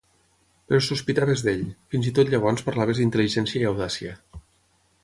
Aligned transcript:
Però 0.71 0.79
sospitaves 0.85 1.43
d'ell, 1.49 1.61
fins 1.93 2.09
i 2.09 2.15
tot 2.21 2.33
llavors 2.35 2.67
parlaves 2.71 3.03
d'intel·ligència 3.03 3.63
i 3.63 3.71
audàcia. 3.75 4.19